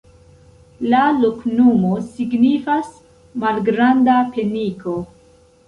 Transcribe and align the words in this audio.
La 0.93 1.01
loknomo 1.23 1.91
signifas: 2.15 2.91
malgranda-peniko. 3.47 4.99